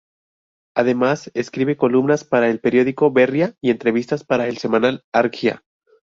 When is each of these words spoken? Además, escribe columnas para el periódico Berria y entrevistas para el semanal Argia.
Además, 0.75 1.29
escribe 1.35 1.77
columnas 1.77 2.23
para 2.23 2.49
el 2.49 2.59
periódico 2.59 3.11
Berria 3.11 3.53
y 3.61 3.69
entrevistas 3.69 4.23
para 4.23 4.47
el 4.47 4.57
semanal 4.57 5.05
Argia. 5.13 5.63